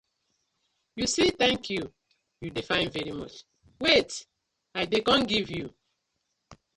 You 0.95 1.05
see 1.05 1.29
"thank 1.39 1.69
you", 1.75 1.83
you 2.41 2.49
dey 2.49 2.63
find 2.71 2.89
"very 2.91 3.11
much", 3.11 3.35
wait 3.85 4.09
I 4.79 4.83
dey 4.91 5.01
com 5.07 5.21
giv 5.29 5.47
you. 5.57 5.67